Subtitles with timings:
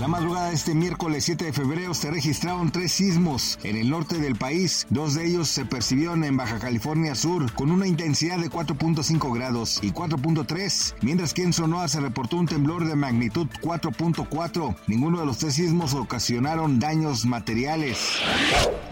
[0.00, 4.18] La madrugada de este miércoles 7 de febrero se registraron tres sismos en el norte
[4.18, 4.86] del país.
[4.90, 9.78] Dos de ellos se percibieron en Baja California Sur con una intensidad de 4.5 grados
[9.82, 14.76] y 4.3, mientras que en Sonora se reportó un temblor de magnitud 4.4.
[14.86, 18.20] Ninguno de los tres sismos ocasionaron daños materiales.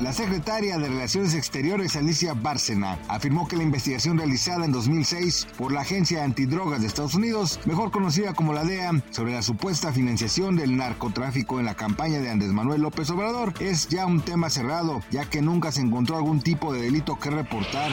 [0.00, 5.70] La secretaria de Relaciones Exteriores, Alicia Bárcena, afirmó que la investigación realizada en 2006 por
[5.70, 10.56] la Agencia Antidrogas de Estados Unidos, mejor conocida como la DEA, sobre la supuesta financiación
[10.56, 14.48] del narcotráfico tráfico en la campaña de Andrés Manuel López Obrador es ya un tema
[14.48, 17.90] cerrado, ya que nunca se encontró algún tipo de delito que reportar.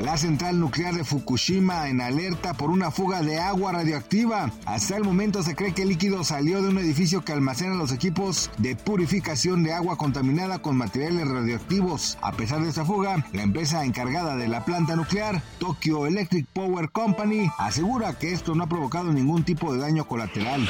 [0.00, 4.50] La central nuclear de Fukushima en alerta por una fuga de agua radioactiva.
[4.66, 7.92] Hasta el momento se cree que el líquido salió de un edificio que almacena los
[7.92, 12.18] equipos de purificación de agua contaminada con materiales radioactivos.
[12.20, 16.90] A pesar de esta fuga, la empresa encargada de la planta nuclear, Tokyo Electric Power
[16.90, 20.68] Company, asegura que esto no ha provocado ningún tipo de daño colateral.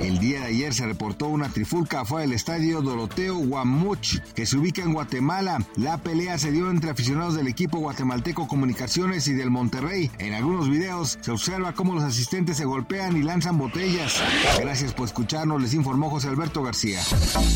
[0.00, 4.56] El día de ayer se reportó una trifulca fue del estadio Doroteo Guamuch, que se
[4.56, 5.58] ubica en Guatemala.
[5.76, 10.10] La pelea se dio entre aficionados del equipo guatemalteco Comunicaciones y del Monterrey.
[10.18, 14.20] En algunos videos se observa cómo los asistentes se golpean y lanzan botellas.
[14.60, 17.00] Gracias por escucharnos, les informó José Alberto García.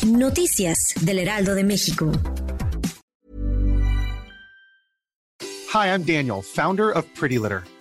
[0.07, 2.11] Noticias del Heraldo de México.
[5.73, 7.63] Hi, I'm Daniel, founder of Pretty Litter.